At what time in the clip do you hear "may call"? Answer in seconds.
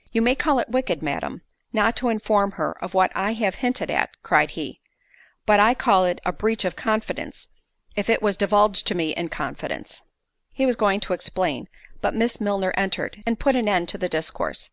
0.20-0.58